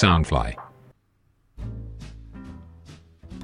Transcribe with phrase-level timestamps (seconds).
[0.00, 0.54] Soundfly。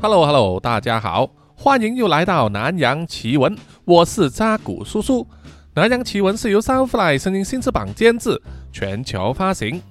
[0.01, 5.27] Hello Hello，大家好，欢迎又来到南洋奇闻，我是扎古叔叔。
[5.75, 8.41] 南洋奇闻是由 Soundfly 声音新翅膀监制，
[8.73, 9.83] 全球发行。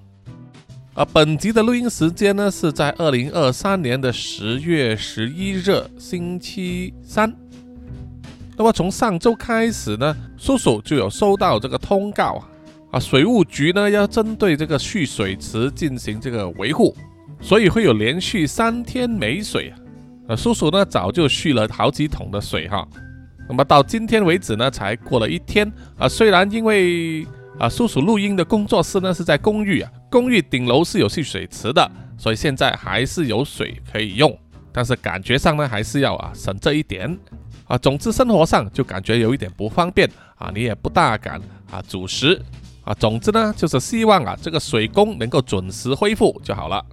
[0.96, 7.32] 而本集的录音时间呢是在二零二三年的十月十一日星期三。
[8.57, 12.43] 那么从上周开始呢，叔叔就有收到这个通告，
[12.96, 16.96] 啊，水务局呢要针对这个蓄水池进行这个维护，
[17.42, 19.75] 所以会有连续三天没水啊。
[20.29, 22.88] 呃，叔叔呢早就蓄了好几桶的水哈，
[23.50, 26.07] 那么到今天为止呢，才过了一天啊。
[26.07, 27.28] 虽然因为
[27.60, 34.33] 啊，叔叔录音的工作室呢是在公寓啊，公寓顶楼是有蓄水池的，所以现在还是有水可以用，
[34.72, 37.19] 但是感觉上呢还是要啊省这一点
[37.66, 37.77] 啊。
[37.77, 42.41] 总之生活上就感觉有一点不方便啊，你也不大敢啊煮食
[42.86, 42.94] 啊。
[42.94, 46.86] 总之呢就是希望啊这个水供能够准时恢复就好了。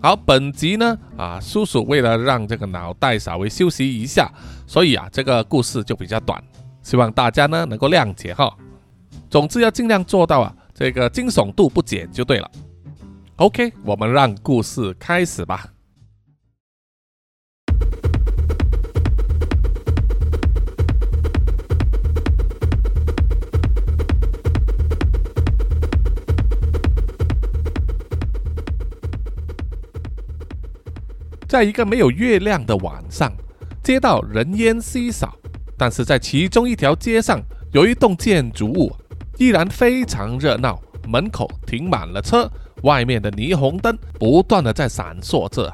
[0.00, 4.30] 好，本集呢，啊，叔叔为了让这个脑袋稍微休息一下，
[4.64, 6.40] 所以啊，这个故事就比较短，
[6.84, 8.56] 希望大家呢能够谅解哈。
[9.28, 12.48] 总之要尽量做到啊，这个惊悚度不减就对了。
[13.36, 15.66] OK，我们让故事开始吧。
[31.48, 33.32] 在一个没有月亮的晚上，
[33.82, 35.34] 街道人烟稀少，
[35.78, 37.40] 但是在其中一条街上
[37.72, 38.94] 有一栋建筑物，
[39.38, 42.50] 依然非常热闹，门口停满了车，
[42.82, 45.72] 外面的霓虹灯不断的在闪烁着。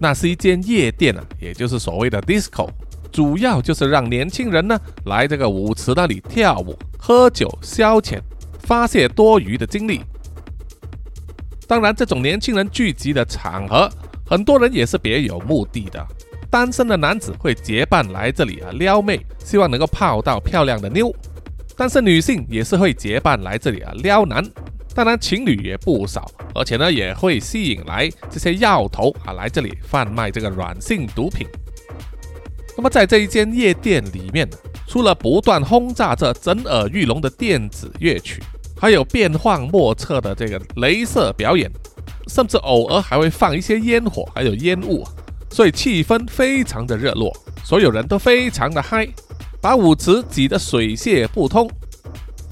[0.00, 2.70] 那是一间夜店啊，也就是所谓的 disco，
[3.12, 8.18] 主要就是让年轻人呢来这个舞池那里跳舞、喝酒、消遣、
[8.60, 10.00] 发泄多余的精力。
[11.66, 13.90] 当然，这种年轻人聚集的场合。
[14.28, 16.06] 很多人也是别有目的的，
[16.50, 21.10] 单身的男子会结伴来这里啊撩妹，希望能够泡到漂亮的妞；
[21.76, 24.44] 但是女性也是会结伴来这里啊撩男，
[24.94, 31.46] 当然情侣也不少，而且呢也会吸引来这些药头啊来这里贩卖这个软性毒品。
[32.76, 34.46] 那么在这一间夜店里面，
[34.86, 38.42] 除了不断轰炸着震耳欲聋的电子乐曲，
[38.78, 41.70] 还有变幻莫测的这个镭射表演。
[42.28, 45.04] 甚至偶尔还会放一些烟火，还有烟雾，
[45.50, 47.34] 所以气氛非常的热络，
[47.64, 49.08] 所有人都非常的嗨，
[49.60, 51.68] 把舞池挤得水泄不通。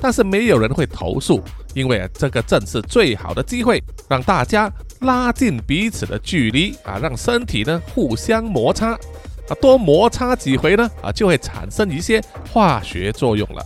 [0.00, 1.42] 但是没有人会投诉，
[1.74, 4.70] 因为这个正是最好的机会，让大家
[5.00, 12.22] 拉近彼此的距离啊，让身体呢互相摩擦啊，多摩擦几回呢啊，就会产生一些
[12.52, 13.64] 化学作用了。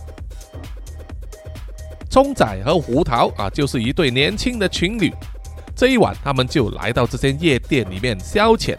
[2.09, 5.11] 冲仔和胡桃啊，就是一对年轻的情侣。
[5.81, 8.77] 这一晚，他们就来到这间夜店里面消遣，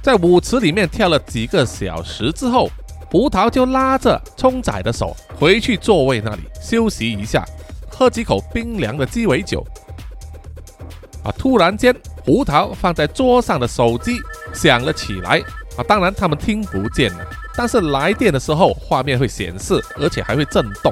[0.00, 2.70] 在舞池里面跳了几个小时之后，
[3.10, 7.44] 胡桃就拉着冲仔的手回去座位那里休息一下，
[7.90, 9.62] 喝几口冰凉的鸡尾酒。
[11.22, 11.28] 啊！
[11.36, 11.94] 突然间，
[12.24, 14.18] 胡桃放在桌上的手机
[14.54, 15.42] 响了起来。
[15.76, 20.90] 啊，当然他们听不见了，但是来电的时候画面会显示，而且还会震动。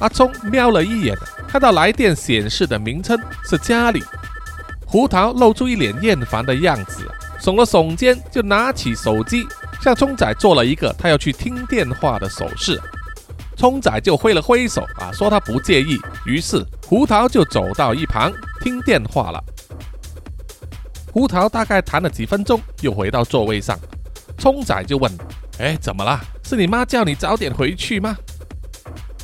[0.00, 1.16] 阿聪瞄了一眼。
[1.48, 4.02] 看到来电显示的名称是家里，
[4.86, 7.10] 胡桃露出一脸厌烦的样子，
[7.40, 9.46] 耸了耸肩，就拿起手机
[9.80, 12.80] 向聪仔做了一个他要去听电话的手势。
[13.56, 15.98] 聪仔就挥了挥手啊，说他不介意。
[16.26, 19.42] 于是胡桃就走到一旁听电话了。
[21.10, 23.76] 胡桃大概谈了几分钟，又回到座位上。
[24.36, 25.10] 聪仔就问
[25.58, 26.20] ：“哎，怎么了？
[26.44, 28.16] 是你妈叫你早点回去吗？”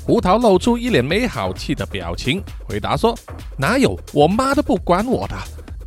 [0.06, 3.16] 胡桃露出一脸没好气的表情，回答说
[3.56, 5.34] ：“哪有，我妈都不管我的。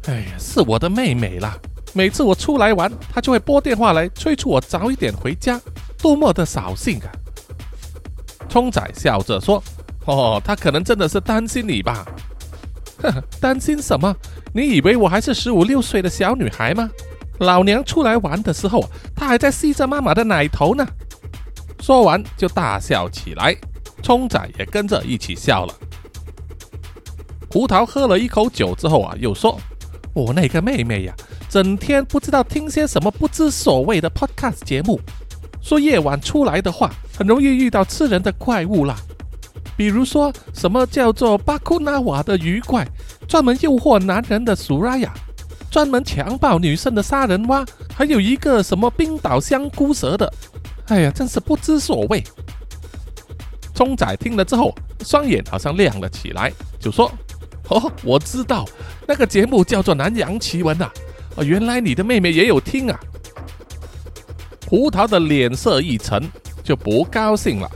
[0.07, 1.55] 哎呀，是我的妹妹啦。
[1.93, 5.61] 每次我出来玩，她就会拨电话来催促我早一点回家，
[5.99, 7.07] 多么的扫兴啊！”
[8.49, 9.63] 冲仔笑着说
[10.05, 12.03] ：“哦，她可能真的是担心你吧？
[13.03, 14.15] 呵呵，担心什么？
[14.51, 16.89] 你以为我还是十五六岁的小女孩吗？
[17.37, 18.83] 老娘出来玩的时候，
[19.15, 20.83] 她还在吸着妈妈的奶头呢。”
[21.79, 23.55] 说完就大笑起来。
[24.07, 25.73] 冲仔也跟着一起笑了。
[27.51, 29.59] 胡桃喝了一口酒之后啊，又说
[30.15, 31.13] ：“我那个妹妹呀，
[31.49, 34.97] 整天不知道听些什么不知所谓的 podcast 节目，
[35.61, 38.95] 说夜晚出来的话，很容易遇到吃人的怪物啦。
[39.75, 42.87] 比如说什么叫做巴库纳瓦的鱼怪，
[43.27, 45.13] 专门诱惑男人的苏拉雅，
[45.69, 50.31] 专门强暴女生的杀人蛙，还有一个什么冰岛香菇蛇的。
[50.87, 52.23] 哎呀，真是不知所谓。”
[53.77, 54.73] 冲仔听了之后，
[55.05, 57.11] 双眼好像亮了起来，就说
[57.69, 58.65] ：“哦，我知道
[59.07, 60.89] 那个节目叫做《南洋奇闻》呐。
[61.35, 62.99] 哦，原来你的妹妹也有听啊。
[64.67, 66.27] 胡桃的脸色一沉，
[66.63, 67.69] 就不高兴了，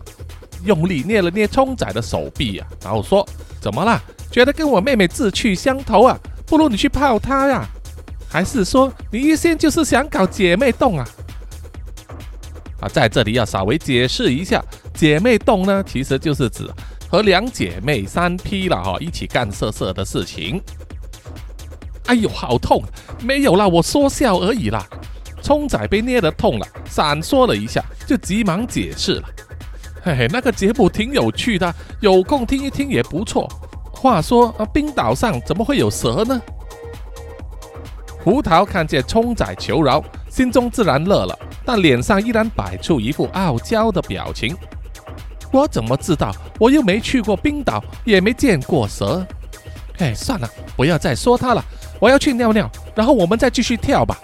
[0.65, 3.23] 用力捏了捏冲仔的手臂呀，然后说
[3.61, 4.01] ：“怎么了？
[4.31, 6.17] 觉得跟我妹妹志趣相投啊？
[6.47, 7.63] 不如你去泡她呀？
[8.27, 11.07] 还是说你一心就是想搞姐妹洞啊？”
[12.81, 14.65] 啊，在这里要稍微解释一下，
[15.01, 16.69] 姐妹洞呢，其实就是指
[17.09, 20.61] 和两姐妹三 P 了哈，一起干色色的事情。
[22.05, 22.83] 哎呦，好痛！
[23.23, 24.85] 没有啦，我说笑而已啦。
[25.41, 29.23] 冲仔被捏得痛了，闪烁了一下，就急忙解释了。
[30.03, 33.49] 嘿嘿，那个节目挺有趣的，有空听一听也不错。
[33.91, 36.39] 话说啊，冰岛上怎么会有蛇呢？
[38.23, 41.35] 胡桃看见冲仔求饶，心中自然乐了。
[41.65, 44.55] 但脸上依然摆出一副傲娇的表情。
[45.51, 46.33] 我怎么知道？
[46.59, 49.25] 我又没去过冰岛，也没见过蛇。
[49.97, 51.63] 哎，算了，不要再说他了。
[51.99, 54.17] 我要去尿尿，然后我们再继续跳吧。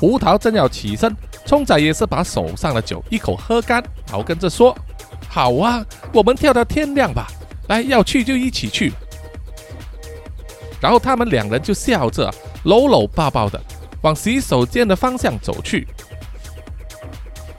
[0.00, 1.14] 胡桃正要起身，
[1.44, 4.74] 冲仔也是把手上的酒一口喝干，然后跟着说
[5.28, 7.26] ：“好啊，我们跳到天亮吧。
[7.68, 8.92] 来，要去就一起去。”
[10.80, 13.60] 然后他们两人就笑着搂搂抱抱的
[14.02, 15.86] 往洗手间的方向走去。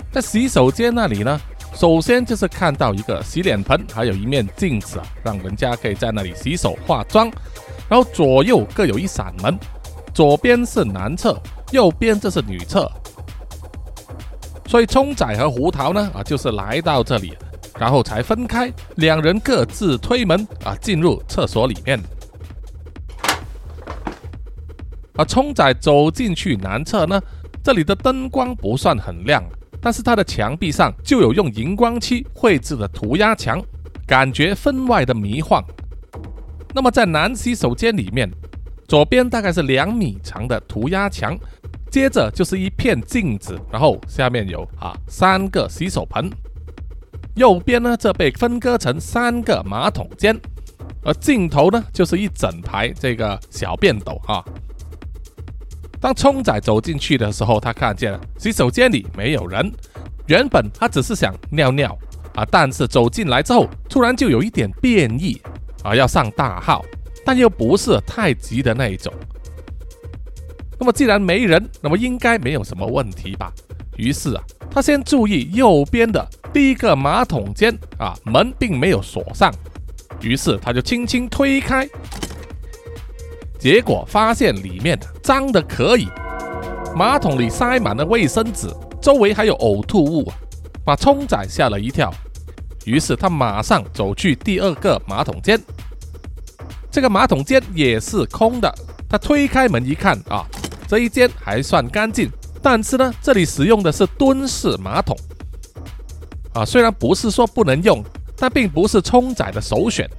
[0.10, 1.40] 在洗手间那里呢，
[1.80, 7.32] 首先就是看到一个洗脸盆，还有一面镜子啊，让人家可以在那里洗手化妆。
[7.88, 9.58] 然后左右各有一扇门，
[10.14, 11.42] 左边是男厕，
[11.72, 12.92] 右边这是女厕。
[14.68, 17.34] 所以冲仔和胡桃呢啊，就是来到这里，
[17.80, 21.98] 然后才分开，两人各自推门啊，进入厕所里面。
[25.16, 27.22] 而冲仔走进去男厕呢，
[27.64, 29.42] 这里的灯光不算很亮。
[29.82, 33.62] 但是它的墙壁上就有用荧光漆绘制的涂鸦墙，
[34.06, 35.64] 感觉分外的迷幻。
[36.74, 38.30] 那么在男洗手间里面，
[38.88, 41.38] 左边大概是两米长的涂鸦墙，
[41.90, 46.30] 接着就是一片镜子，然后下面有啊三个洗手盆，
[47.36, 50.40] 右边呢这被分割成三个马桶间，
[51.04, 54.44] 而尽头呢就是一整排这个小便斗啊。
[56.02, 59.72] 当冲仔走进去的时候，他看见了洗手间里没有人。
[60.28, 61.98] 原本他只是想尿尿
[62.36, 65.42] 啊，但是走进来之后，突然就有一点变异
[65.84, 66.86] 啊，要上大号，
[67.26, 69.12] 但又不是太急的那一种。
[70.80, 73.52] 那么既然没人，那么应该没有什么问题吧？
[73.98, 79.54] 于是啊，他先注意右边的第一个马桶间啊，门并没有锁上，
[80.22, 81.86] 于是他就轻轻推开。
[83.60, 86.08] 结果发现里面脏的可以，
[86.96, 90.32] 马桶里塞满了卫生纸，周围还有呕吐物，
[90.86, 92.10] 把冲仔吓了一跳。
[92.86, 95.62] 于是他马上走去第二个马桶间，
[96.90, 98.74] 这个马桶间也是空的。
[99.10, 100.46] 他推开门一看啊，
[100.88, 102.32] 这一间还算干净，
[102.62, 105.18] 但是呢，这里使用的是蹲式马桶
[106.54, 108.02] 啊，虽然不是说不能用，
[108.38, 110.10] 但并不是冲仔的首选。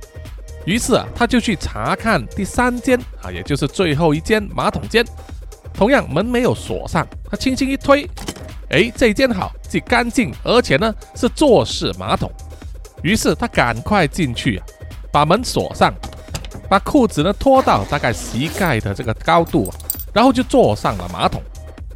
[0.66, 5.04] 于是啊，他就去查看第三间啊，也就是最后一间马桶间，
[5.72, 7.06] 同样门没有锁上。
[7.30, 8.08] 他轻轻一推，
[8.68, 12.30] 哎，这间好，既干净，而且呢是坐式马桶。
[13.02, 14.66] 于是他赶快进去啊，
[15.10, 15.94] 把门锁上，
[16.68, 19.72] 把裤子呢脱到大概膝盖的这个高度，
[20.12, 21.42] 然后就坐上了马桶，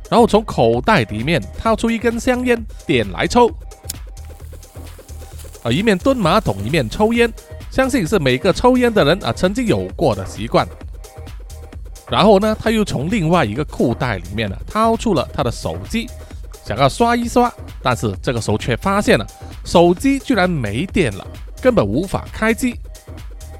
[0.08, 3.48] 然后从口袋里面掏出一根香烟，点来抽，
[5.62, 7.30] 啊，一面蹲马桶，一面抽烟。
[7.74, 10.64] 相信是每个抽烟的人啊曾经有过的习惯。
[12.08, 16.08] 然后呢，他又从另外一个裤袋里面呢掏出了他的手机，
[16.64, 17.52] 想要刷一刷，
[17.82, 19.26] 但是这个时候却发现了
[19.64, 21.26] 手机居然没电了，
[21.60, 22.78] 根本无法开机。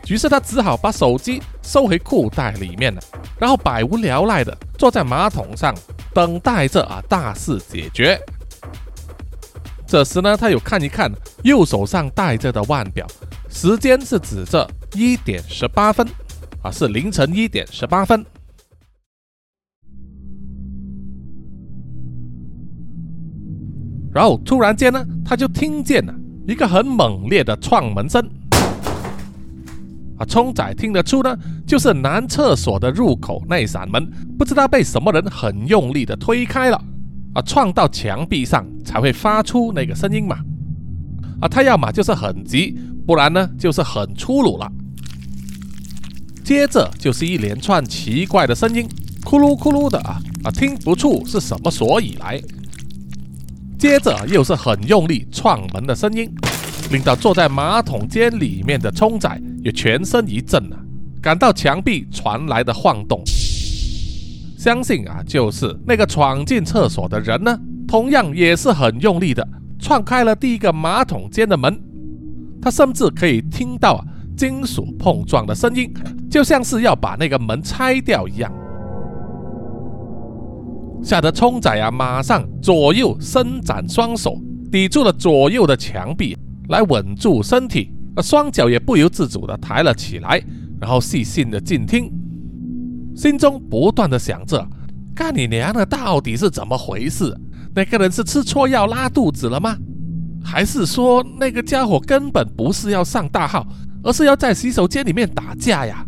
[0.07, 3.01] 于是他只好把手机收回裤袋里面了，
[3.37, 5.75] 然后百无聊赖的坐在马桶上
[6.13, 8.17] 等待着啊大事解决。
[9.89, 11.11] 这时呢，他又看一看
[11.43, 13.05] 右手上戴着的腕表。
[13.55, 16.05] 时间是指这一点十八分，
[16.61, 18.23] 啊，是凌晨一点十八分。
[24.13, 26.13] 然后突然间呢，他就听见了
[26.49, 28.29] 一个很猛烈的撞门声。
[30.19, 34.05] 啊，冲仔听得出呢，就是男厕所的入口那扇门，
[34.37, 36.85] 不知道被什么人很用力的推开了，
[37.35, 40.41] 啊，撞到墙壁上才会发出那个声音嘛。
[41.41, 42.77] 啊，他要么就是很急。
[43.07, 44.71] 不然呢，就是很粗鲁了。
[46.43, 48.87] 接着就是一连串奇怪的声音，
[49.23, 52.41] 咕噜咕噜的啊啊，听不出是什么所以来。
[53.79, 56.31] 接着又是很用力撞门的声音，
[56.91, 60.77] 令到坐在马桶间里面的冲仔也全身一震啊，
[61.21, 63.23] 感到墙壁传来的晃动，
[64.59, 69.47] 相信啊，就是那个闯进厕所的人呢，同样也是很用力的
[69.79, 71.79] 撞开了第一个马桶间的门。
[72.65, 74.05] 他甚至可以听到啊
[74.35, 75.93] 金属碰撞的声音，
[76.31, 78.51] 就像是要把那个门拆掉一样。
[81.03, 84.41] 吓得冲仔啊，马上左右伸展双手，
[84.73, 86.35] 抵住了左右的墙壁，
[86.71, 87.93] 来稳住身体。
[88.17, 90.43] 而双脚也不由自主的抬了起来，
[90.81, 92.11] 然后细心的静听，
[93.15, 94.67] 心中不断的想着：
[95.15, 97.37] 干你娘的，到底是怎么回事？
[97.75, 99.77] 那个人是吃错药拉肚子了吗？
[100.45, 103.67] 还是说那个家伙根本不是要上大号，
[104.03, 106.05] 而是要在洗手间里面打架呀？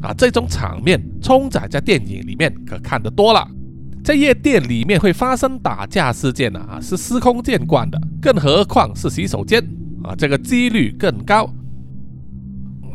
[0.00, 3.46] 啊，这种场面，冲仔在电影里面可看得多了。
[4.04, 9.62] 在夜店里面会发生打架事件呢，啊，是司空见惯的，更何况是洗手间
[10.02, 11.52] 啊，这个几率更高。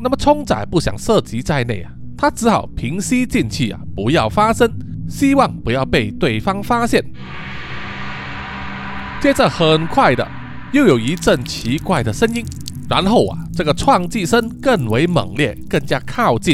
[0.01, 4.71] 那么冲仔不想涉及在内啊，他只好平息静气啊，不要发声，
[5.07, 7.03] 希望不要被对方发现。
[9.23, 10.27] 接着很快的
[10.73, 12.45] 又有一阵奇怪的声音，
[12.89, 16.53] 然后啊，这个撞击声更为猛烈，更加靠近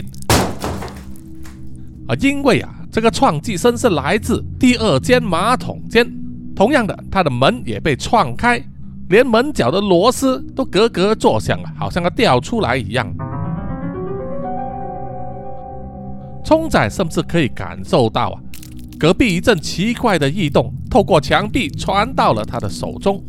[2.07, 2.69] 啊，因为啊。
[2.91, 6.07] 这个撞击声是来自第二间马桶间，
[6.55, 8.63] 同样的，它的门也被撞开，
[9.09, 13.11] 连门角的螺丝都咯咯作响了，好像要掉出来一样。
[16.45, 18.38] 冲仔甚至可以感受到啊，
[19.00, 23.24] 隔壁一阵奇怪的异动透过墙壁传到了他的手中。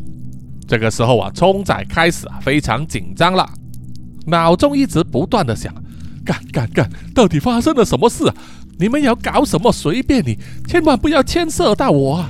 [0.66, 3.48] 这个时候啊，冲仔开始啊非常紧张了，
[4.26, 5.72] 脑中一直不断的想：
[6.24, 8.34] 干干干，到底发生了什么事啊？
[8.80, 9.70] 你们要搞什么？
[9.70, 10.36] 随便你，
[10.66, 12.24] 千万不要牵涉到我。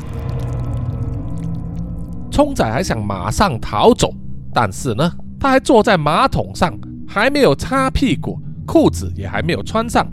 [2.30, 4.12] 冲仔还想马上逃走，
[4.52, 6.78] 但是呢，他还坐在马桶上，
[7.08, 10.06] 还没有擦屁股，裤子也还没有穿上。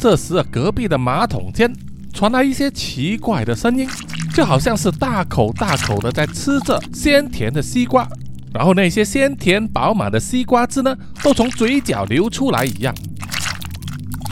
[0.00, 1.70] 这时，隔壁的马桶间
[2.10, 3.86] 传来一些奇怪的声音，
[4.34, 8.08] 就好像是大口大口的在吃着鲜甜的西瓜，
[8.54, 12.94] 然后那些鲜甜饱满的西瓜汁呢，都从嘴角流出来一样。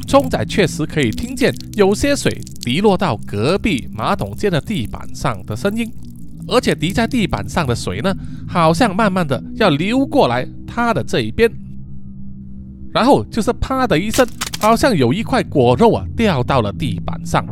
[0.07, 5.93] 冲仔确实可以听见有些水滴落到隔壁马桶间的地板上的声音，
[6.47, 8.17] 而且滴在地板上的水呢，
[8.49, 11.53] 好像慢慢的要流过来他的这一边。
[12.91, 14.27] 然后就是啪的一声，
[14.61, 17.45] 好像有一块果肉啊掉到了地板上。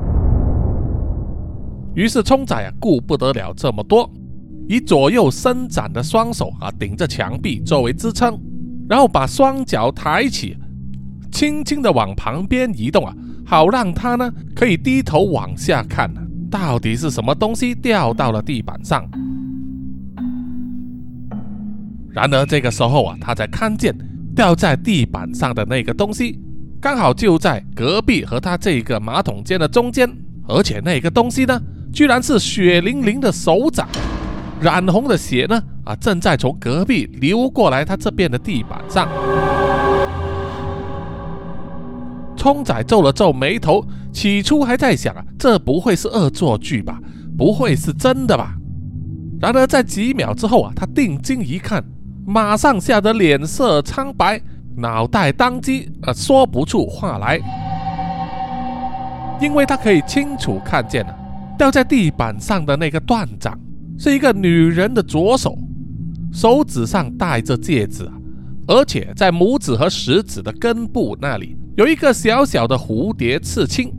[1.95, 4.11] 于是冲仔啊顾不得了这么多，
[4.69, 8.39] 以左右伸展的双手啊顶着墙壁作为支撑，
[8.89, 10.57] 然后把双脚抬起。
[11.33, 16.11] 轻轻的往旁边移动啊，好让他呢可以低头往下看，
[16.51, 19.07] 到底是什么东西掉到了地板上。
[22.11, 23.95] 然而这个时候啊，他才看见
[24.35, 26.41] 掉在地板上的那个东西，
[26.87, 30.09] 刚好就在隔壁和他这个马桶间的中间，
[30.47, 31.61] 而且那个东西呢，
[31.93, 33.89] 居然是血淋淋的手掌，
[34.61, 39.09] 染红的血呢啊，正在从隔壁流过来他这边的地板上。
[42.37, 47.01] 冲仔皱了皱眉头，起初还在想啊，这不会是恶作剧吧？
[47.37, 48.55] 不会是真的吧？
[49.41, 51.83] 然而在几秒之后啊，他定睛一看，
[52.25, 54.41] 马上吓得脸色苍白，
[54.77, 57.41] 脑袋当机呃说不出话来，
[59.41, 61.17] 因为他可以清楚看见了，
[61.57, 63.59] 掉在地板上的那个断掌
[63.99, 65.57] 是一个女人的左手，
[66.33, 68.13] 手指上戴着戒指啊，
[68.69, 71.57] 而且在拇指和食指的根部那里。
[71.77, 73.93] 有一个小小的蝴蝶刺青，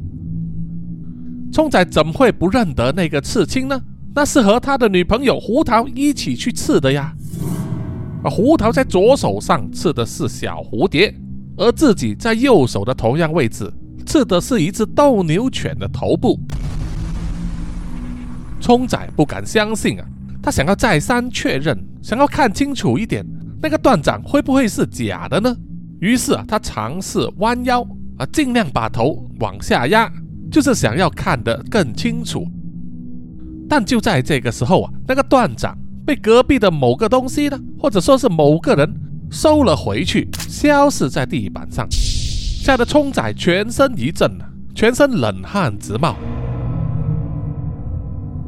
[1.51, 3.79] 冲仔怎么会不认得那个刺青呢？
[4.15, 7.13] 那是和他的女朋友胡桃一起去刺的呀。
[8.23, 11.13] 而胡桃在左手上刺的是小蝴蝶，
[11.55, 13.71] 而自己在右手的同样位置
[14.05, 16.39] 刺的是一只斗牛犬的头部。
[18.59, 20.05] 冲仔不敢相信啊，
[20.41, 23.23] 他想要再三确认，想要看清楚一点，
[23.61, 25.55] 那个断掌会不会是假的呢？
[25.99, 27.81] 于是啊，他尝试弯腰
[28.17, 30.11] 啊，尽量把头往下压，
[30.51, 32.45] 就是想要看得更清楚。
[33.69, 38.89] 但就在这个时候啊，那个断掌被隔壁的某个东西呢，或者说是某个人
[39.29, 46.15] 收了回去，消失在地板上，吓得冲仔全身一震啊，全身冷汗直冒。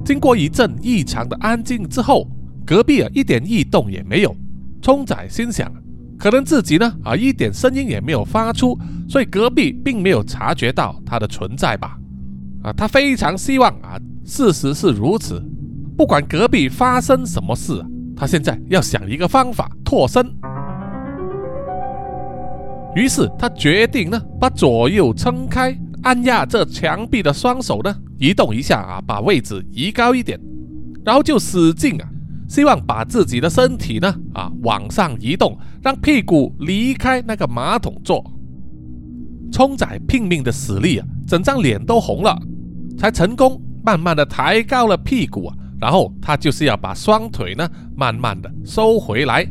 [0.06, 2.26] 经过一阵异常的安静之后，
[2.66, 4.34] 隔壁啊一点异动也没有，
[4.82, 5.70] 冲仔心想。
[6.18, 11.98] 可能自己呢啊一点声音也没有发出，所以隔壁并没有察觉到他的存在吧？
[12.64, 15.44] 啊，他非常希望啊事实是如此。
[16.00, 20.26] 不管隔壁发生什么事，他现在要想一个方法脱身。
[22.96, 30.40] 于是他决定呢，把左右撑开、按压这墙壁的双手呢，移动一下啊，把位置移高一点，
[31.04, 32.08] 然后就使劲啊，
[32.48, 38.24] 希望把自己的身体呢啊往上移动，让屁股离开那个马桶座。
[39.52, 42.42] 冲仔拼命的使力啊，整张脸都红了，
[42.98, 49.48] 才成功慢慢的抬高了屁股啊，然后他就是要把双腿呢慢慢的收回来。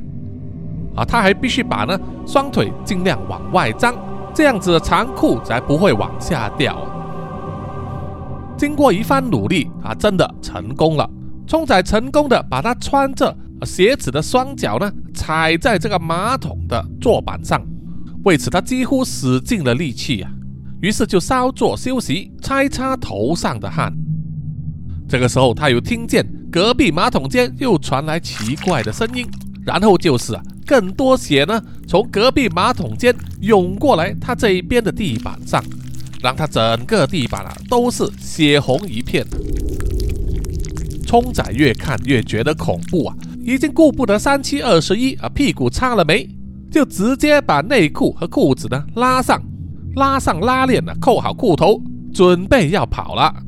[0.94, 3.94] 啊，他还必须把呢双腿尽量往外张，
[4.34, 6.76] 这样子的长裤才不会往下掉。
[8.56, 11.08] 经过一番努力，啊，真的成功了。
[11.46, 17.64] 冲仔成功的把他穿着鞋子的双脚呢踩在这个马桶的坐板上，
[18.24, 20.30] 为此他几乎使尽了力气啊。
[20.82, 23.92] 于是就稍作休息，擦一擦头上的汗。
[25.08, 29.26] 这个时候，他又听见隔壁马桶间又传来奇怪的声音，
[29.64, 30.42] 然后就是啊。
[30.66, 35.64] 更多血呢，从隔壁马桶间涌过来，他这一边的地板上，
[36.22, 39.26] 让他整个地板啊都是血红一片。
[41.06, 46.28] 冲仔越看越觉得恐怖啊，已经顾不得三七二十一啊，屁股擦了没，
[46.70, 49.42] 就直接把内裤和裤子呢拉上，
[49.96, 51.80] 拉上拉链呢，扣好裤头，
[52.12, 53.47] 准备要跑了。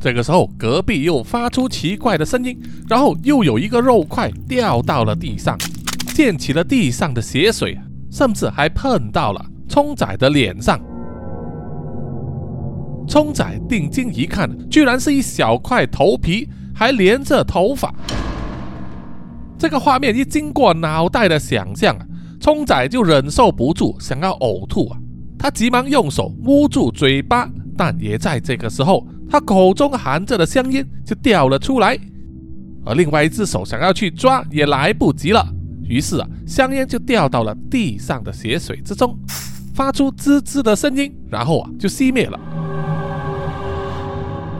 [0.00, 2.56] 这个时候，隔壁又发出奇怪的声音，
[2.88, 5.58] 然后又有一个肉块掉到了地上。
[6.14, 7.78] 溅起了地上的血水，
[8.10, 10.80] 甚至还碰到了冲仔的脸上。
[13.08, 17.92] 冲仔定睛一看，居然是一小块头皮，还连着头发。
[19.58, 22.06] 这个画面一经过脑袋的想象啊，
[22.40, 24.98] 冲仔就忍受不住想要呕吐啊！
[25.38, 27.48] 他急忙用手捂住嘴巴，
[27.78, 31.96] 但也在这个时候，他口中含着的香烟就掉了出来，
[32.84, 35.46] 而另外一只手想要去抓，也来不及了。
[35.84, 39.16] 于是啊，香烟就掉到了地上的血水之中，
[39.72, 42.38] 发出滋滋的声音，然后啊就熄灭了。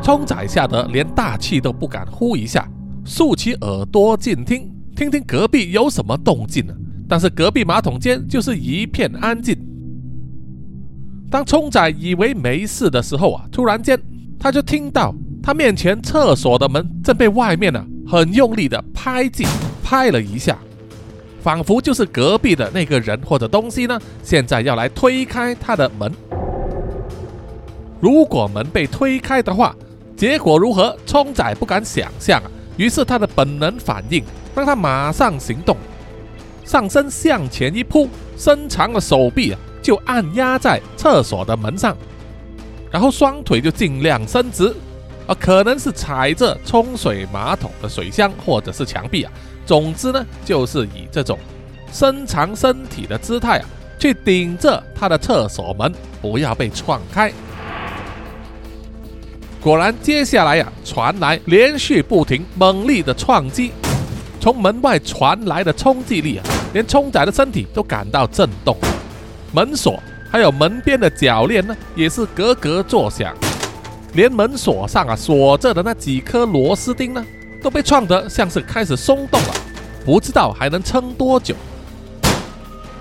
[0.00, 2.66] 冲仔吓得连大气都不敢呼一下，
[3.04, 6.72] 竖起耳朵静听，听听隔壁有什么动静呢？
[7.08, 9.58] 但是隔壁马桶间就是一片安静。
[11.30, 14.00] 当冲仔以为没事的时候啊，突然间
[14.38, 19.44] 他就听到他面前厕所的门正被外面呢很用力的拍击，
[19.82, 20.58] 拍了一下。
[21.42, 26.12] 仿佛就是隔壁的那个人或者东西呢，现在要来推开他的门。
[28.00, 29.74] 如果门被推开的话，
[30.16, 30.96] 结果如何？
[31.06, 32.50] 冲仔不敢想象啊。
[32.76, 34.22] 于是他的本能反应
[34.54, 35.76] 让他马上行动，
[36.64, 39.58] 上身向前一扑，伸长了手臂啊，
[39.88, 41.96] 就按压在厕所的门上，
[42.90, 44.68] 然后双腿就尽量伸直，
[45.26, 49.32] 啊，可能是踩着冲水马桶的水箱或者是墙壁啊。
[49.64, 51.38] 总之呢，就是以这种
[51.90, 53.64] 伸长身体的姿态啊，
[53.98, 57.32] 去顶着他的厕所门，不要被撞开。
[59.58, 63.72] 果然，接下来呀，传来连续不停、猛烈的撞击，
[64.38, 68.76] 从门外传来的冲击力啊，连冲仔的身体都感到震动。
[69.52, 73.34] 门锁还有门边的铰链呢，也是咯咯作响，
[74.14, 77.24] 连门锁上啊锁着的那几颗螺丝钉呢。
[77.60, 79.54] 都被撞得像是开始松动了，
[80.04, 81.56] 不知道还能撑多久。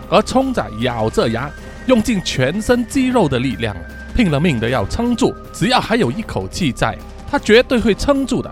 [0.10, 1.48] 而冲仔咬着牙，
[1.86, 3.76] 用尽全身肌肉的力量，
[4.16, 5.32] 拼了命的要撑住。
[5.54, 6.98] 只要还有一口气在，
[7.30, 8.52] 他绝对会撑住的。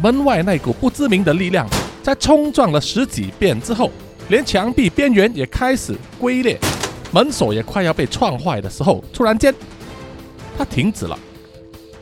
[0.00, 1.66] 门外那股不知名的力量，
[2.00, 3.90] 在冲撞了十几遍之后，
[4.32, 6.58] 连墙壁边缘也开始龟裂，
[7.12, 9.54] 门锁也快要被撞坏的时候，突然间，
[10.56, 11.18] 他停止了。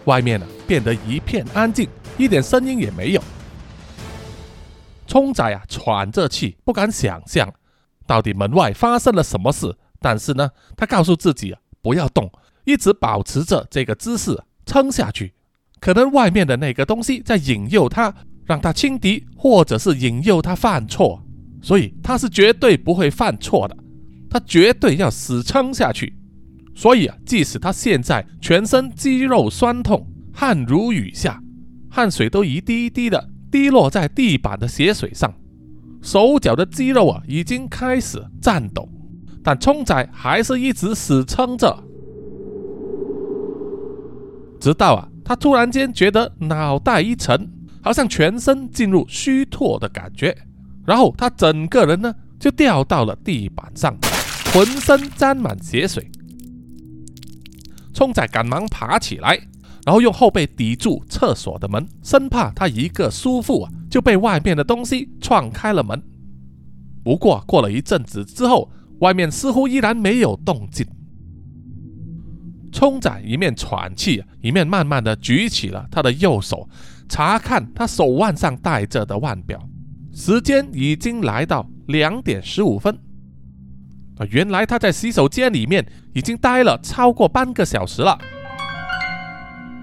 [0.05, 1.89] 外面呢，变得一片安静。
[2.17, 3.23] 一点声音也没有，
[5.09, 7.53] 冲仔啊喘着气，不敢想象
[8.07, 9.77] 到底门外发生了什么事。
[10.01, 12.31] 但是呢，他告诉自己不要动，
[12.63, 15.35] 一直保持着这个姿势撑下去。
[15.81, 18.15] 可能外面的那个东西在引诱他，
[18.45, 21.21] 让他轻敌，或者是引诱他犯错。
[21.63, 23.77] 所以他是绝对不会犯错的，
[24.29, 26.15] 他绝对要死撑下去。
[26.75, 31.43] 所以啊，即使他现在全身肌肉酸痛，汗如雨下。
[31.91, 35.35] 汗水都一滴一滴的滴落在地板的血水上，
[36.01, 38.89] 手脚的肌肉啊已经开始颤抖，
[39.43, 41.83] 但冲仔还是一直死撑着。
[44.61, 47.51] 直到啊，他突然间觉得脑袋一沉，
[47.83, 50.37] 好像全身进入虚脱的感觉，
[50.91, 53.97] 然后他整个人呢就掉到了地板上，
[54.53, 56.11] 浑身沾满血水。
[57.95, 59.39] 冲仔赶忙爬起来。
[59.87, 66.03] 然后用后背抵住厕所的门，生怕他一个疏忽啊就被外面的东西撞开了门。
[67.05, 70.85] 不过过了一阵子之后，外面似乎依然没有动静。
[72.73, 76.69] 冲仔一面喘气，一面慢慢的举起了他的右手，
[77.09, 79.59] 查看他手腕上戴着的腕表，
[80.13, 82.95] 时间已经来到两点十五分。
[84.19, 88.19] 啊，原来他在洗手间里面已经待了超过半个小时了。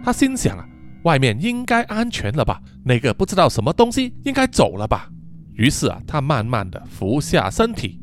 [0.04, 0.66] 他心想啊，
[1.04, 2.62] 外面应该安全了吧？
[2.86, 5.10] 那个不知道什么东西应该走了吧？
[5.54, 8.00] 于是啊，他慢慢的俯下身体，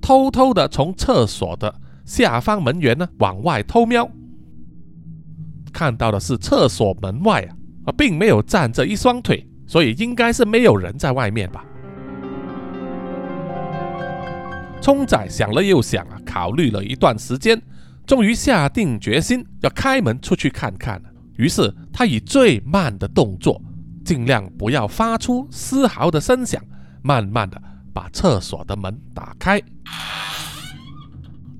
[0.00, 1.72] 偷偷的从厕所的
[2.04, 4.10] 下方门缘呢往外偷瞄。
[5.72, 7.56] 看到的是厕所门外啊，
[7.86, 11.64] 啊，并没有站着一双腿，所以应该是没有人在外面吧。
[14.80, 17.60] 冲仔想了又想啊，考虑了一段时间，
[18.06, 21.02] 终于下定决心要开门出去看看。
[21.36, 23.60] 于是他以最慢的动作，
[24.04, 26.62] 尽量不要发出丝毫的声响，
[27.02, 27.60] 慢慢的
[27.92, 29.60] 把厕所的门打开。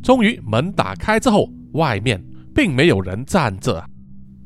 [0.03, 2.23] 终于门打开之后，外面
[2.55, 3.83] 并没有人站着。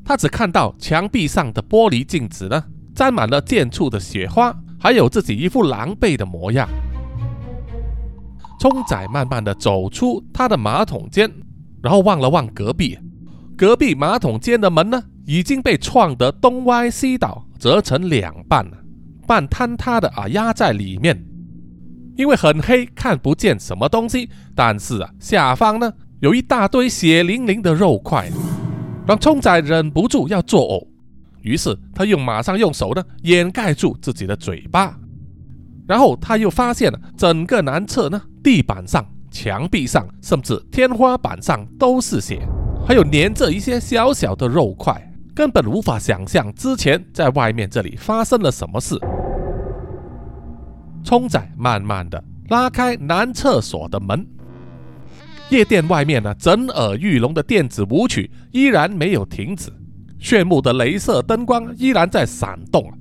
[0.04, 2.64] 他只看到墙壁上的玻璃镜子呢，
[2.98, 6.68] 沾满了溅出的雪花，还有自己一副狼狈的模样。
[8.58, 11.30] 冲仔慢慢的走出他的马桶间，
[11.80, 12.98] 然后望了望隔壁，
[13.56, 18.76] 隔壁马桶间的门呢，已经被撞得东歪西倒，折成两半了，
[19.28, 21.24] 半坍塌的啊压在里面。
[22.16, 28.28] 因为很黑，看不见什么东西，但是啊，下方呢有一大堆血淋淋的肉块。
[29.06, 30.87] 让冲仔忍不住要作呕，
[31.42, 34.98] 于是他又马上用手呢掩盖住自己的嘴巴，
[35.86, 42.46] 然后他又发现了整个男厕呢地板上、墙壁上，甚至天花板上都是血，
[42.86, 45.00] 还有粘着一些小小的肉块，
[45.34, 48.98] 根本无法想象之前在外面这里发生了什么事。
[51.04, 54.26] 冲仔慢慢的拉开男厕所的门。
[55.48, 59.72] 夜店外面呢，震耳欲聋的电子舞曲依然没有停止，
[60.18, 62.92] 炫目的镭射灯光依然在闪动。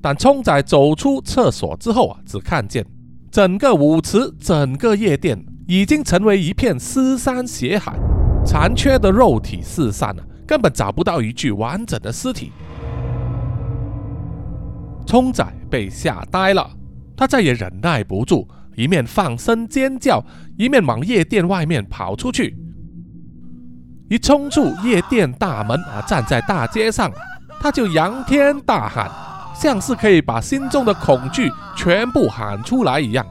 [0.00, 2.86] 但冲仔走出厕所之后啊，只看见
[3.30, 7.98] 整个舞池、整个夜店已经成为一片尸山血海，
[8.44, 12.52] 残缺的肉体四散了，根本找不到一具完整的尸体。
[15.06, 16.70] 冲仔被吓呆了，
[17.16, 18.46] 他再也忍耐不住。
[18.76, 20.24] 一面放声尖叫，
[20.56, 22.56] 一面往夜店外面跑出去。
[24.08, 27.12] 一冲出夜店大门啊，站在大街上，
[27.60, 29.10] 他就仰天大喊，
[29.54, 33.26] 像是可以把心中的恐惧全部喊出来一样。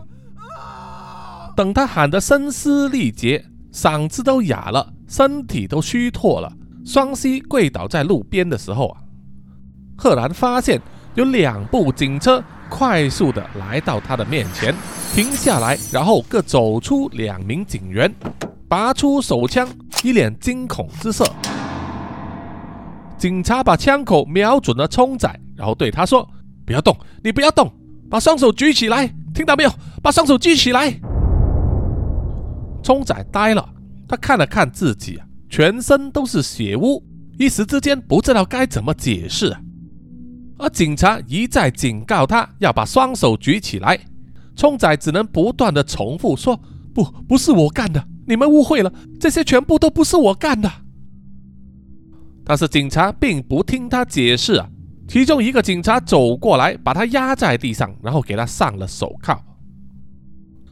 [1.56, 6.52] 等他喊得声嘶力竭，嗓子都哑了，身体都虚脱了，
[6.86, 9.02] 双膝跪倒在路边的时候啊，
[9.98, 10.80] 赫然发现
[11.16, 14.76] 有两部警车快速的来到他的面前。
[15.16, 18.14] 停下来，然后各走出两名警员，
[18.70, 19.68] 拔出手枪，
[20.04, 21.26] 一脸惊恐之色。
[23.18, 26.28] 警察把枪口瞄准了冲仔，然后对他说
[26.66, 27.72] ：“不要动，你不要动，
[28.10, 29.72] 把双手举起来，听到没有？
[30.04, 31.00] 把双手举起来。”
[32.84, 33.68] 冲仔呆了，
[34.08, 35.18] 他看了看自己，
[35.50, 37.02] 全身都是血污，
[37.40, 39.56] 一时之间不知道该怎么解释。
[40.58, 43.98] 而警察一再警告他要把双手举起来。
[44.56, 46.60] 冲仔只能不断的重复说
[46.94, 50.72] ：“不，不是我干的，你们误会了，这些全部都不是我干的。”
[52.46, 54.70] 但是警察并不听他解释啊。
[55.08, 59.42] 其中一个警察走过来，把他压在地上，然后给他上了手铐。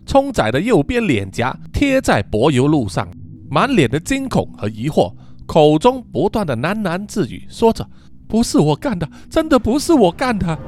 [0.06, 3.08] 冲仔的右边脸颊贴在柏油路上，
[3.50, 5.14] 满脸的惊恐和疑惑，
[5.46, 7.90] 口中不断的喃喃自语，说着
[8.28, 10.60] ：“不是我干的，真的不是我干的。”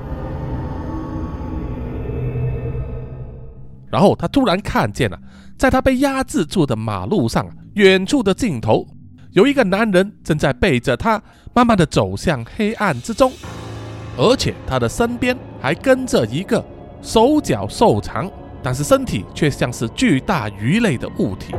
[3.89, 5.17] 然后他突然看见了，
[5.57, 8.85] 在他被压制住的马路上，远处的尽头
[9.31, 11.21] 有一个男人正在背着他，
[11.53, 13.31] 慢慢的走向黑暗之中，
[14.17, 16.63] 而且他的身边还跟着一个
[17.01, 18.29] 手脚瘦长，
[18.61, 21.53] 但是身体却像是巨大鱼类的物体。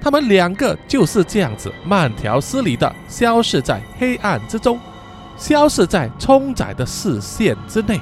[0.00, 4.78] 他们两个就是这样子慢条斯理的消失在黑暗之中，
[5.36, 8.00] 消失在冲仔的视线之内。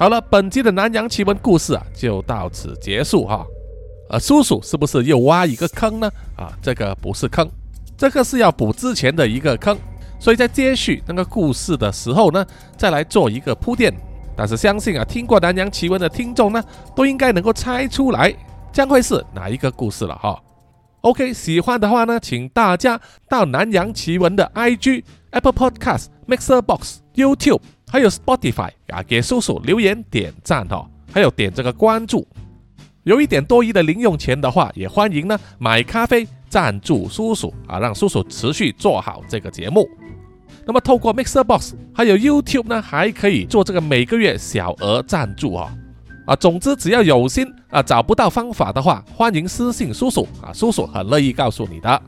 [0.00, 3.46] 好了，本期的南洋奇闻故事啊，就到此结束哈。
[4.08, 6.10] 呃，叔叔是不是又挖一个坑呢？
[6.38, 7.46] 啊，这个不是坑，
[7.98, 9.76] 这个是要补之前的一个坑，
[10.18, 12.42] 所以在接续那个故事的时候呢，
[12.78, 13.94] 再来做一个铺垫。
[14.34, 16.64] 但是相信啊，听过南洋奇闻的听众呢，
[16.96, 18.34] 都应该能够猜出来
[18.72, 20.42] 将会是哪一个故事了哈。
[21.02, 27.60] OK，喜欢的话呢，请大家到南洋奇闻的 IG Apple Podcast、Mixer Box、YouTube，
[27.90, 32.26] 还有 Spotify 啊，给叔叔留言点赞哈，还有点这个关注。
[33.02, 39.88] 有一点多余的零用钱的话，也欢迎呢买咖啡赞助叔叔啊，让叔叔持续做好这个节目。
[40.66, 45.68] 那么透过 Mixer Box 还有 YouTube 呢，还可以做这个每个月小额赞助哦。
[46.26, 52.00] 啊，总之只要有心啊，找不到方法的话，欢迎私信叔叔啊，叔叔很乐意告诉你的。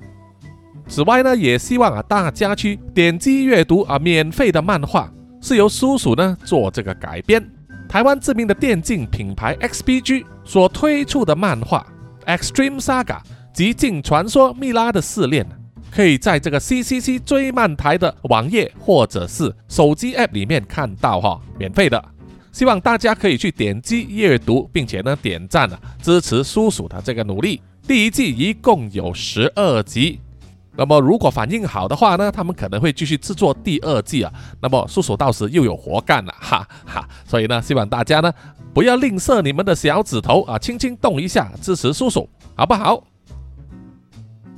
[0.86, 5.10] 此外呢，也希望啊大家去点击阅读啊免费的漫画，
[5.42, 7.46] 是由叔叔呢做这个改编。
[7.88, 11.86] 台湾知名的电竞品牌 XPG 所推出的漫画
[12.38, 13.04] 《Extreme Saga》
[13.52, 15.46] 极境传说蜜拉的试炼，
[15.90, 22.02] 可以在这个 CCC 追漫台的网页或者是手机 App 里面看到哈，免费的。
[22.50, 27.60] 希望大家可以去点击阅读，并且呢点赞啊，支持叔叔的这个努力。
[27.86, 30.20] 第一季一共有十二集。
[30.74, 34.32] 那么如果反应好的话呢，他们可能会继续制作第二季啊。
[34.60, 37.06] 那么叔叔到时又有活干了，哈哈。
[37.26, 38.32] 所以呢，希望大家呢
[38.72, 43.02] 不要吝啬你们的小指头啊，轻轻动一下支持叔叔，好不好？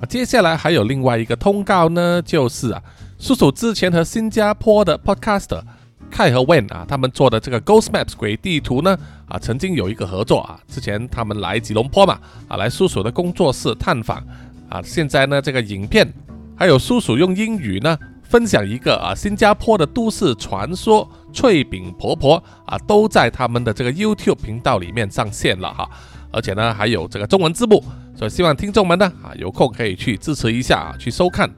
[0.01, 2.81] 啊，接下来还有另外一个通告呢，就是啊，
[3.19, 5.63] 叔叔之前和新加坡的 Podcaster
[6.11, 8.97] 凯和 Wen 啊，他们做的这个 Ghost Maps 鬼地图呢，
[9.27, 10.61] 啊，曾经有一个合作啊。
[10.69, 14.23] 之前他们来吉隆坡嘛，啊，来叔叔的工作室探访。
[14.69, 16.13] 啊，现在呢，这个影片
[16.57, 25.89] 还有叔叔用英语呢分享一个啊新加坡的都市传说脆饼婆婆啊，都在他们的这个 YouTube 频道里面上线了哈，
[26.33, 27.85] 而且呢还有这个中文字幕，
[28.17, 31.49] 所以希望听众们呢啊有空可以去支持一下啊，去收看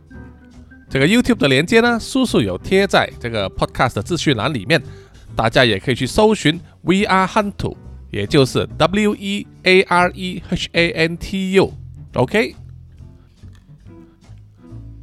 [0.88, 4.82] 这个 YouTube 的连接呢，叔叔有贴在这个 Podcast 的资讯栏里面，
[5.34, 7.76] 大家也可以去搜寻 VR Huntu，
[8.10, 12.54] 也就是 W E A R E H A N T U，OK。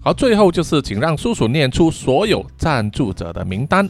[0.06, 3.89] 好，最后就是请让叔叔念出所有赞助者的名单。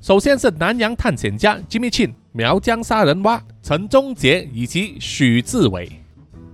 [0.00, 5.88] 首先是南洋探险家 Jimmy Chin、苗疆杀人蛙陈忠杰以及许志伟，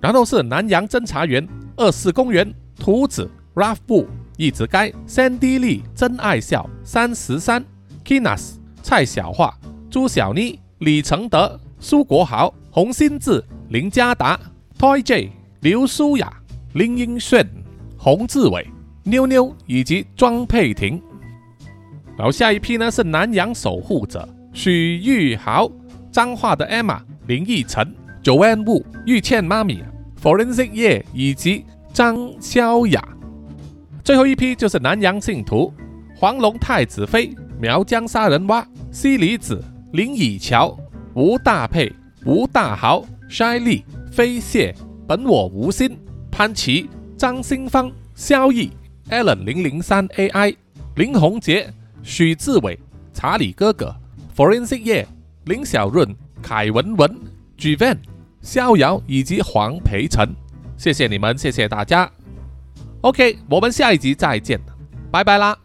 [0.03, 7.65] 然后是南洋侦查员二四公园图子 Ralph 布一直该 Sandy Lee 真爱笑三十三
[8.05, 9.55] Kinas 蔡小桦
[9.89, 14.39] 朱小妮李承德苏国豪洪新志林家达
[14.79, 16.31] Toy J 刘舒雅
[16.75, 17.49] 林英炫
[17.97, 18.69] 洪志伟。
[19.11, 21.03] 妞妞以及庄佩婷，
[22.17, 25.69] 然后下一批呢是南洋守护者许玉豪、
[26.13, 27.93] 彰化的 Emma、林奕晨、
[28.23, 29.83] Joanne Wu、玉倩妈咪、
[30.23, 33.03] Forensic 叶以及张潇雅。
[34.05, 35.73] 最后一批就是南洋信徒
[36.17, 40.79] 黄龙太子妃、苗疆杀人蛙、西里子、林以乔、
[41.15, 41.93] 吴大佩、
[42.25, 44.75] 吴大豪、筛丽、飞蟹、
[45.09, 45.99] 本我无心、
[46.31, 48.71] 潘琪、张新芳、萧逸。
[49.11, 50.57] Allen 零零三 AI
[50.95, 52.79] 林宏杰许志伟
[53.13, 53.95] 查理哥哥
[54.37, 55.07] Forensic 叶
[55.45, 57.21] 林小润凯文文
[57.59, 57.99] Gvan
[58.41, 60.27] 逍遥以及黄培成，
[60.77, 62.11] 谢谢你们，谢谢大家。
[63.03, 64.59] OK，我们下一集再见，
[65.11, 65.60] 拜拜啦。